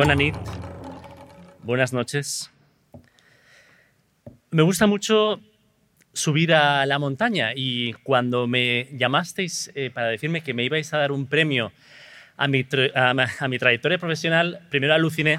Buenas 0.00 0.16
nit. 0.16 0.34
Buenas 1.62 1.92
noches. 1.92 2.50
Me 4.50 4.62
gusta 4.62 4.86
mucho 4.86 5.42
subir 6.14 6.54
a 6.54 6.86
la 6.86 6.98
montaña 6.98 7.52
y 7.54 7.92
cuando 8.02 8.46
me 8.46 8.88
llamasteis 8.92 9.70
eh, 9.74 9.90
para 9.92 10.08
decirme 10.08 10.40
que 10.40 10.54
me 10.54 10.64
ibais 10.64 10.94
a 10.94 10.98
dar 10.98 11.12
un 11.12 11.26
premio 11.26 11.70
a 12.38 12.48
mi, 12.48 12.66
a, 12.94 13.48
mi 13.48 13.58
trayectoria 13.58 13.98
profesional, 13.98 14.66
primero 14.70 14.94
aluciné, 14.94 15.38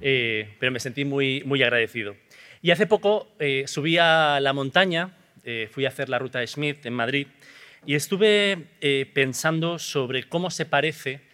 eh, 0.00 0.56
pero 0.58 0.72
me 0.72 0.80
sentí 0.80 1.04
muy, 1.04 1.44
muy 1.46 1.62
agradecido. 1.62 2.16
Y 2.60 2.72
hace 2.72 2.88
poco 2.88 3.28
eh, 3.38 3.68
subí 3.68 3.98
a 3.98 4.40
la 4.40 4.52
montaña, 4.52 5.12
fui 5.70 5.84
a 5.84 5.90
hacer 5.90 6.08
la 6.08 6.18
ruta 6.18 6.40
de 6.40 6.48
Schmidt 6.48 6.86
en 6.86 6.94
Madrid 6.94 7.28
y 7.86 7.94
estuve 7.94 8.66
pensando 9.14 9.78
sobre 9.78 10.24
cómo 10.24 10.50
se 10.50 10.66
parece 10.66 11.31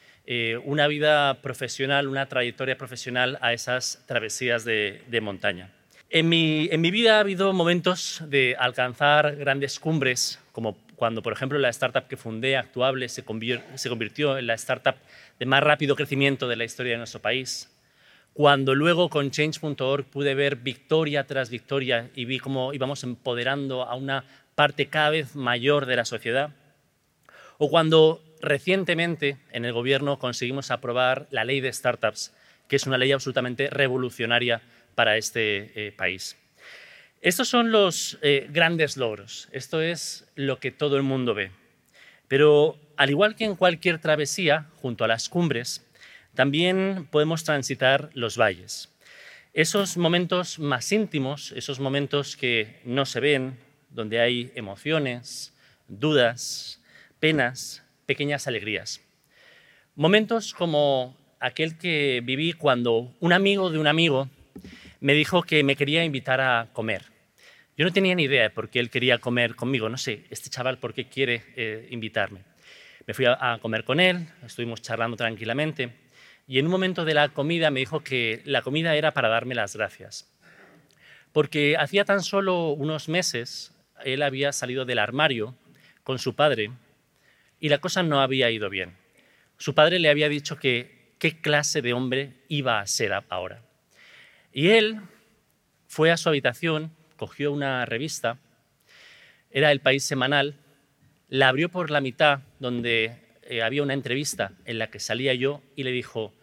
una 0.64 0.86
vida 0.88 1.40
profesional, 1.40 2.06
una 2.06 2.26
trayectoria 2.26 2.76
profesional 2.76 3.38
a 3.40 3.52
esas 3.52 4.04
travesías 4.06 4.64
de 4.64 5.20
montaña. 5.22 5.70
En 6.10 6.30
mi, 6.30 6.90
vida 6.90 7.18
ha 7.18 7.20
habido 7.20 7.52
momentos 7.52 8.22
de 8.26 8.56
alcanzar 8.58 9.36
grandes 9.36 9.78
cumbres, 9.78 10.40
como 10.52 10.78
cuando, 10.96 11.22
por 11.22 11.34
ejemplo, 11.34 11.58
la 11.58 11.68
startup 11.68 12.08
que 12.08 12.16
fundé, 12.16 12.56
Actuable, 12.56 13.10
se, 13.10 13.24
convirtió 13.24 14.38
en 14.38 14.46
la 14.46 14.54
startup 14.54 14.94
de 15.38 15.44
más 15.44 15.62
rápido 15.62 15.96
crecimiento 15.96 16.48
de 16.48 16.56
la 16.56 16.64
historia 16.64 16.92
de 16.92 16.98
nuestro 16.98 17.20
país. 17.20 17.70
Cuando 18.32 18.74
luego 18.74 19.10
con 19.10 19.30
Change.org 19.30 20.06
pude 20.06 20.34
ver 20.34 20.56
victoria 20.56 21.26
tras 21.26 21.50
victoria 21.50 22.08
y 22.14 22.24
vi 22.24 22.38
cómo 22.38 22.72
íbamos 22.72 23.04
empoderando 23.04 23.82
a 23.82 23.94
una 23.94 24.24
parte 24.54 24.86
cada 24.86 25.10
vez 25.10 25.36
mayor 25.36 25.84
de 25.84 25.96
la 25.96 26.06
sociedad. 26.06 26.54
O 27.58 27.68
cuando 27.68 28.22
recientemente 28.42 29.36
en 29.52 29.64
el 29.64 29.72
gobierno 29.72 30.18
conseguimos 30.18 30.70
aprobar 30.70 31.26
la 31.30 31.44
ley 31.44 31.60
de 31.60 31.72
startups, 31.72 32.32
que 32.68 32.76
es 32.76 32.86
una 32.86 32.98
ley 32.98 33.12
absolutamente 33.12 33.70
revolucionaria 33.70 34.62
para 34.94 35.16
este 35.16 35.72
eh, 35.74 35.92
país. 35.92 36.36
Estos 37.20 37.48
son 37.48 37.72
los 37.72 38.18
eh, 38.22 38.46
grandes 38.50 38.96
logros, 38.96 39.48
esto 39.52 39.80
es 39.80 40.28
lo 40.36 40.60
que 40.60 40.70
todo 40.70 40.96
el 40.96 41.02
mundo 41.02 41.34
ve. 41.34 41.50
Pero 42.28 42.78
al 42.96 43.10
igual 43.10 43.34
que 43.34 43.44
en 43.44 43.56
cualquier 43.56 43.98
travesía, 43.98 44.66
junto 44.76 45.04
a 45.04 45.08
las 45.08 45.28
cumbres, 45.28 45.84
también 46.34 47.08
podemos 47.10 47.42
transitar 47.42 48.10
los 48.14 48.36
valles. 48.36 48.90
Esos 49.54 49.96
momentos 49.96 50.58
más 50.58 50.92
íntimos, 50.92 51.52
esos 51.56 51.80
momentos 51.80 52.36
que 52.36 52.80
no 52.84 53.06
se 53.06 53.18
ven, 53.18 53.58
donde 53.90 54.20
hay 54.20 54.52
emociones, 54.54 55.52
dudas, 55.88 56.80
penas, 57.18 57.82
pequeñas 58.08 58.46
alegrías. 58.46 59.02
Momentos 59.94 60.54
como 60.54 61.14
aquel 61.40 61.76
que 61.76 62.22
viví 62.24 62.54
cuando 62.54 63.14
un 63.20 63.34
amigo 63.34 63.70
de 63.70 63.78
un 63.78 63.86
amigo 63.86 64.30
me 65.00 65.12
dijo 65.12 65.42
que 65.42 65.62
me 65.62 65.76
quería 65.76 66.04
invitar 66.04 66.40
a 66.40 66.70
comer. 66.72 67.02
Yo 67.76 67.84
no 67.84 67.92
tenía 67.92 68.14
ni 68.14 68.22
idea 68.22 68.44
de 68.44 68.50
por 68.50 68.70
qué 68.70 68.80
él 68.80 68.88
quería 68.88 69.18
comer 69.18 69.54
conmigo. 69.54 69.90
No 69.90 69.98
sé, 69.98 70.24
este 70.30 70.48
chaval 70.48 70.78
por 70.78 70.94
qué 70.94 71.04
quiere 71.04 71.42
eh, 71.54 71.86
invitarme. 71.90 72.40
Me 73.06 73.12
fui 73.12 73.26
a, 73.26 73.58
comer 73.60 73.84
con 73.84 74.00
él, 74.00 74.26
estuvimos 74.44 74.80
charlando 74.80 75.18
tranquilamente 75.18 75.92
y 76.46 76.58
en 76.58 76.64
un 76.64 76.72
momento 76.72 77.04
de 77.04 77.12
la 77.12 77.28
comida 77.28 77.70
me 77.70 77.80
dijo 77.80 78.00
que 78.00 78.40
la 78.46 78.62
comida 78.62 78.96
era 78.96 79.12
para 79.12 79.28
darme 79.28 79.54
las 79.54 79.76
gracias. 79.76 80.34
Porque 81.32 81.76
hacía 81.78 82.06
tan 82.06 82.22
solo 82.22 82.70
unos 82.70 83.10
meses 83.10 83.74
él 84.02 84.22
había 84.22 84.52
salido 84.52 84.86
del 84.86 84.98
armario 84.98 85.54
con 86.04 86.18
su 86.18 86.34
padre 86.34 86.70
y 87.60 87.68
la 87.68 87.78
cosa 87.78 88.02
no 88.02 88.20
había 88.20 88.50
ido 88.50 88.70
bien. 88.70 88.96
Su 89.56 89.74
padre 89.74 89.98
le 89.98 90.10
había 90.10 90.28
dicho 90.28 90.56
que 90.56 91.12
qué 91.18 91.40
clase 91.40 91.82
de 91.82 91.92
hombre 91.92 92.34
iba 92.48 92.80
a 92.80 92.86
ser 92.86 93.12
ahora. 93.28 93.62
Y 94.52 94.68
él 94.70 95.00
fue 95.86 96.10
a 96.10 96.16
su 96.16 96.28
habitación, 96.28 96.92
cogió 97.16 97.52
una 97.52 97.84
revista, 97.84 98.38
era 99.50 99.72
El 99.72 99.80
País 99.80 100.04
Semanal, 100.04 100.56
la 101.28 101.48
abrió 101.48 101.68
por 101.68 101.90
la 101.90 102.00
mitad 102.00 102.40
donde 102.58 103.16
eh, 103.42 103.62
había 103.62 103.82
una 103.82 103.94
entrevista 103.94 104.52
en 104.64 104.78
la 104.78 104.90
que 104.90 105.00
salía 105.00 105.34
yo 105.34 105.62
y 105.74 105.82
le 105.82 105.90
dijo, 105.90 106.34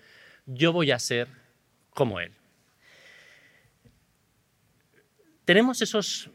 yo 0.46 0.74
voy 0.74 0.92
a 0.92 1.00
ser 1.00 1.28
como 1.92 2.20
él. 2.20 2.32
Tenemos 5.46 5.82
esos 5.82 6.30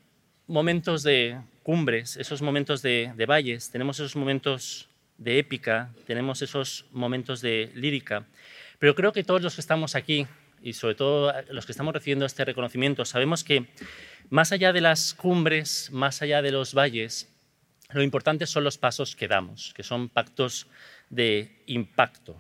momentos 0.47 1.03
de 1.03 1.41
cumbres, 1.63 2.17
esos 2.17 2.43
momentos 2.43 2.83
de, 2.83 3.13
de 3.17 3.27
valles, 3.27 3.71
tenemos 3.71 3.99
esos 3.99 4.17
momentos 4.17 4.89
de 5.19 5.39
épica, 5.39 5.91
tenemos 6.07 6.43
esos 6.43 6.87
momentos 6.93 7.41
de 7.41 7.71
lírica, 7.75 8.25
pero 8.79 8.95
creo 8.95 9.13
que 9.13 9.25
todos 9.25 9.43
los 9.43 9.55
que 9.55 9.61
estamos 9.61 9.95
aquí 9.95 10.27
y 10.63 10.73
sobre 10.73 10.95
todo 10.95 11.33
los 11.51 11.67
que 11.67 11.73
estamos 11.73 11.95
recibiendo 11.95 12.27
este 12.27 12.45
reconocimiento, 12.45 13.05
sabemos 13.05 13.45
que 13.45 13.67
más 14.29 14.53
allá 14.53 14.73
de 14.73 14.81
las 14.81 15.15
cumbres, 15.15 15.91
más 15.93 16.23
allá 16.23 16.43
de 16.43 16.53
los 16.53 16.75
valles, 16.75 17.29
lo 17.93 18.03
importante 18.03 18.47
son 18.47 18.65
los 18.65 18.79
pasos 18.79 19.17
que 19.17 19.29
damos, 19.29 19.75
que 19.75 19.83
son 19.83 20.09
pactos 20.09 20.67
de 21.09 21.63
impacto, 21.67 22.37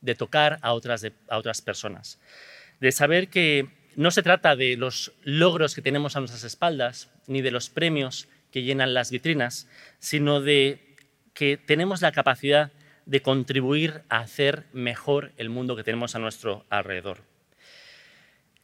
de 0.00 0.14
tocar 0.14 0.58
a 0.62 0.72
otras, 0.72 1.06
a 1.28 1.38
otras 1.38 1.62
personas, 1.62 2.18
de 2.80 2.92
saber 2.92 3.28
que 3.28 3.68
no 3.98 4.12
se 4.12 4.22
trata 4.22 4.54
de 4.54 4.76
los 4.76 5.10
logros 5.24 5.74
que 5.74 5.82
tenemos 5.82 6.14
a 6.14 6.20
nuestras 6.20 6.44
espaldas, 6.44 7.10
ni 7.26 7.42
de 7.42 7.50
los 7.50 7.68
premios 7.68 8.28
que 8.52 8.62
llenan 8.62 8.94
las 8.94 9.10
vitrinas, 9.10 9.68
sino 9.98 10.40
de 10.40 10.94
que 11.34 11.56
tenemos 11.56 12.00
la 12.00 12.12
capacidad 12.12 12.70
de 13.06 13.22
contribuir 13.22 14.02
a 14.08 14.20
hacer 14.20 14.66
mejor 14.72 15.32
el 15.36 15.50
mundo 15.50 15.74
que 15.74 15.82
tenemos 15.82 16.14
a 16.14 16.20
nuestro 16.20 16.64
alrededor. 16.70 17.22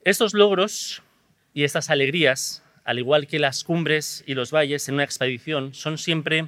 Estos 0.04 0.34
logros 0.34 1.02
y 1.52 1.64
estas 1.64 1.90
alegrías, 1.90 2.62
al 2.84 3.00
igual 3.00 3.26
que 3.26 3.40
las 3.40 3.64
cumbres 3.64 4.22
y 4.28 4.34
los 4.34 4.52
valles 4.52 4.88
en 4.88 4.94
una 4.94 5.04
expedición, 5.04 5.74
son 5.74 5.98
siempre 5.98 6.46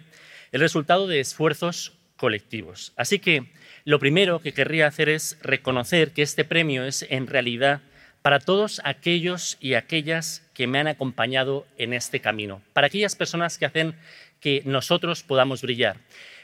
el 0.52 0.60
resultado 0.60 1.08
de 1.08 1.18
esfuerzos 1.18 1.94
colectivos. 2.16 2.92
Así 2.94 3.18
que 3.18 3.50
lo 3.84 3.98
primero 3.98 4.38
que 4.38 4.54
querría 4.54 4.86
hacer 4.86 5.08
es 5.08 5.38
reconocer 5.42 6.12
que 6.12 6.22
este 6.22 6.44
premio 6.44 6.84
es 6.84 7.04
en 7.10 7.26
realidad 7.26 7.80
para 8.26 8.40
todos 8.40 8.80
aquellos 8.82 9.56
y 9.60 9.74
aquellas 9.74 10.42
que 10.52 10.66
me 10.66 10.80
han 10.80 10.88
acompañado 10.88 11.64
en 11.78 11.92
este 11.92 12.18
camino, 12.18 12.60
para 12.72 12.88
aquellas 12.88 13.14
personas 13.14 13.56
que 13.56 13.66
hacen 13.66 13.94
que 14.40 14.62
nosotros 14.64 15.22
podamos 15.22 15.62
brillar. 15.62 15.98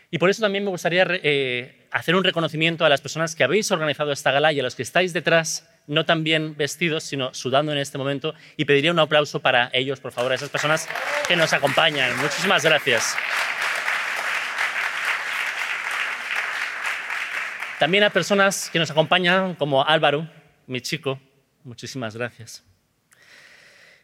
Y 0.09 0.19
por 0.19 0.31
eso 0.31 0.43
también 0.43 0.63
me 0.63 0.71
gustaría 0.71 1.05
eh, 1.11 1.89
hacer 1.91 2.15
un 2.15 2.23
reconocimiento 2.23 2.85
a 2.85 2.89
las 2.89 3.01
personas 3.01 3.35
que 3.35 3.43
habéis 3.43 3.73
organizado 3.73 4.13
esta 4.13 4.31
gala 4.31 4.53
y 4.53 4.61
a 4.61 4.63
los 4.63 4.77
que 4.77 4.85
estáis 4.85 5.13
detrás, 5.13 5.69
no 5.89 6.07
tan 6.07 6.23
bien 6.23 6.57
vestidos, 6.57 7.03
sino 7.03 7.35
sudando 7.35 7.73
en 7.73 7.79
este 7.79 7.99
momento. 7.99 8.33
Y 8.57 8.65
pediría 8.65 8.93
un 8.93 9.01
aplauso 9.01 9.41
para 9.41 9.69
ellos, 9.73 9.99
por 9.99 10.13
favor, 10.13 10.31
a 10.31 10.37
esas 10.37 10.51
personas 10.51 10.89
que 11.27 11.35
nos 11.35 11.53
acompañan. 11.53 12.17
Muchísimas 12.19 12.63
gracias. 12.63 13.17
También 17.81 18.05
a 18.05 18.11
personas 18.11 18.71
que 18.71 18.79
nos 18.79 18.93
acompañan, 18.93 19.57
como 19.57 19.85
Álvaro, 19.85 20.31
mi 20.69 20.81
chico. 20.81 21.19
Muchísimas 21.65 22.17
gracias. 22.17 22.65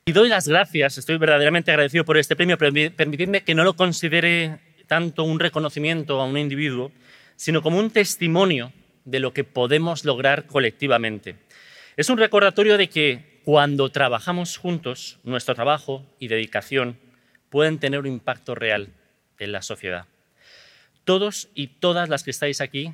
Y 0.04 0.12
doy 0.12 0.28
las 0.28 0.48
gracias, 0.48 0.96
estoy 0.96 1.18
verdaderamente 1.18 1.70
agradecido 1.70 2.04
por 2.04 2.16
este 2.16 2.34
premio, 2.34 2.56
pero 2.56 2.72
permitidme 2.96 3.42
que 3.42 3.54
no 3.54 3.62
lo 3.62 3.76
considere 3.76 4.58
tanto 4.86 5.22
un 5.22 5.38
reconocimiento 5.38 6.20
a 6.20 6.24
un 6.24 6.38
individuo, 6.38 6.92
sino 7.36 7.60
como 7.60 7.78
un 7.78 7.90
testimonio 7.90 8.72
de 9.04 9.20
lo 9.20 9.32
que 9.32 9.44
podemos 9.44 10.04
lograr 10.04 10.46
colectivamente. 10.46 11.36
Es 11.96 12.08
un 12.08 12.18
recordatorio 12.18 12.78
de 12.78 12.88
que 12.88 13.40
cuando 13.44 13.90
trabajamos 13.90 14.56
juntos, 14.56 15.18
nuestro 15.24 15.54
trabajo 15.54 16.06
y 16.18 16.28
dedicación 16.28 16.98
pueden 17.50 17.78
tener 17.78 18.00
un 18.00 18.06
impacto 18.06 18.54
real 18.54 18.88
en 19.38 19.52
la 19.52 19.62
sociedad. 19.62 20.06
Todos 21.04 21.48
y 21.54 21.66
todas 21.66 22.08
las 22.08 22.22
que 22.22 22.30
estáis 22.30 22.60
aquí 22.60 22.92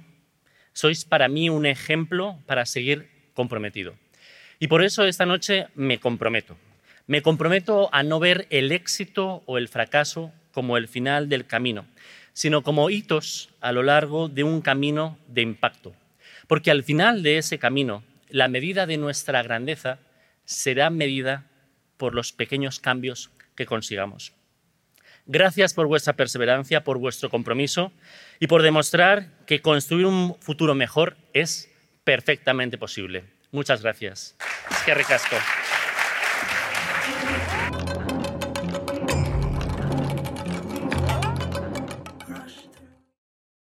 sois 0.72 1.04
para 1.04 1.28
mí 1.28 1.48
un 1.48 1.66
ejemplo 1.66 2.38
para 2.46 2.66
seguir 2.66 3.08
comprometido. 3.34 3.94
Y 4.64 4.66
por 4.66 4.82
eso 4.82 5.04
esta 5.04 5.26
noche 5.26 5.66
me 5.74 6.00
comprometo. 6.00 6.56
Me 7.06 7.20
comprometo 7.20 7.90
a 7.92 8.02
no 8.02 8.18
ver 8.18 8.46
el 8.48 8.72
éxito 8.72 9.42
o 9.44 9.58
el 9.58 9.68
fracaso 9.68 10.32
como 10.52 10.78
el 10.78 10.88
final 10.88 11.28
del 11.28 11.46
camino, 11.46 11.84
sino 12.32 12.62
como 12.62 12.88
hitos 12.88 13.50
a 13.60 13.72
lo 13.72 13.82
largo 13.82 14.30
de 14.30 14.42
un 14.42 14.62
camino 14.62 15.18
de 15.28 15.42
impacto. 15.42 15.94
Porque 16.48 16.70
al 16.70 16.82
final 16.82 17.22
de 17.22 17.36
ese 17.36 17.58
camino, 17.58 18.04
la 18.30 18.48
medida 18.48 18.86
de 18.86 18.96
nuestra 18.96 19.42
grandeza 19.42 19.98
será 20.46 20.88
medida 20.88 21.44
por 21.98 22.14
los 22.14 22.32
pequeños 22.32 22.80
cambios 22.80 23.28
que 23.56 23.66
consigamos. 23.66 24.32
Gracias 25.26 25.74
por 25.74 25.88
vuestra 25.88 26.14
perseverancia, 26.14 26.84
por 26.84 26.96
vuestro 26.96 27.28
compromiso 27.28 27.92
y 28.40 28.46
por 28.46 28.62
demostrar 28.62 29.28
que 29.44 29.60
construir 29.60 30.06
un 30.06 30.38
futuro 30.40 30.74
mejor 30.74 31.18
es 31.34 31.70
perfectamente 32.04 32.78
posible. 32.78 33.33
Muchas 33.54 33.82
gracias. 33.82 34.34
Es 34.68 34.82
que 34.82 34.94
recasco. 34.94 35.36